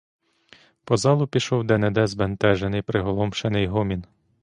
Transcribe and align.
По 0.85 0.97
залу 0.97 1.27
пішов 1.27 1.63
де-не-де 1.63 2.07
збентежений, 2.07 2.81
приголомшений 2.81 3.67
гомін. 3.67 4.03